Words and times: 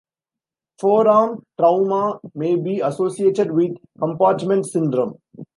Forearm 0.79 1.43
trauma 1.59 2.19
may 2.33 2.55
be 2.55 2.79
associated 2.79 3.51
with 3.51 3.73
compartment 3.99 4.65
syndrome. 4.65 5.19